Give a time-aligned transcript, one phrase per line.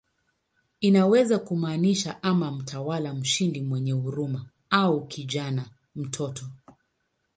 [0.79, 6.45] Inaweza kumaanisha ama "mtawala mshindi mwenye huruma" au "kijana, mtoto".